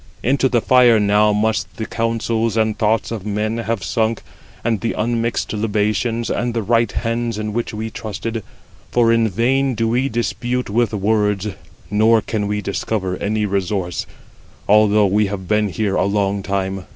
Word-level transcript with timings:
Into 0.23 0.49
the 0.49 0.61
fire 0.61 0.99
now 0.99 1.31
must 1.31 1.77
the 1.77 1.85
counsels 1.85 2.57
and 2.57 2.75
thoughts 2.75 3.11
of 3.11 3.23
men 3.23 3.59
have 3.59 3.83
sunk, 3.83 4.23
and 4.63 4.81
the 4.81 4.93
unmixed 4.93 5.53
libations, 5.53 6.31
and 6.31 6.55
the 6.55 6.63
right 6.63 6.91
hands 6.91 7.37
in 7.37 7.53
which 7.53 7.71
we 7.71 7.91
trusted; 7.91 8.41
for 8.89 9.11
in 9.13 9.29
vain 9.29 9.75
do 9.75 9.89
we 9.89 10.09
dispute 10.09 10.71
with 10.71 10.91
words, 10.91 11.49
nor 11.91 12.19
can 12.23 12.47
we 12.47 12.61
discover 12.61 13.15
any 13.17 13.45
resource, 13.45 14.07
although 14.67 15.05
we 15.05 15.27
have 15.27 15.47
been 15.47 15.69
here 15.69 15.91
for 15.93 15.97
a 15.99 16.05
long 16.05 16.41
time. 16.41 16.87